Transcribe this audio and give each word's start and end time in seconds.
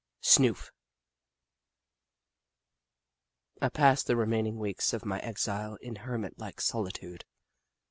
SNOOF 0.21 0.71
I 3.61 3.69
PASSED 3.69 4.07
the 4.07 4.15
remaining 4.15 4.57
weeks 4.57 4.93
of 4.93 5.05
my 5.05 5.19
exile 5.19 5.75
in 5.79 5.97
hermit 5.97 6.39
like 6.39 6.59
solitude. 6.59 7.23